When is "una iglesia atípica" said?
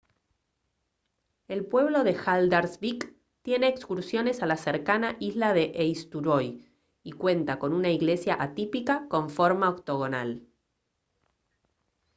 7.71-9.05